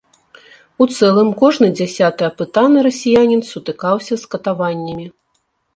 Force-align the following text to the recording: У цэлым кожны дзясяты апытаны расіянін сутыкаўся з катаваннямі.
У 0.83 0.87
цэлым 0.95 1.29
кожны 1.43 1.67
дзясяты 1.81 2.21
апытаны 2.31 2.77
расіянін 2.89 3.41
сутыкаўся 3.53 4.13
з 4.25 4.35
катаваннямі. 4.35 5.05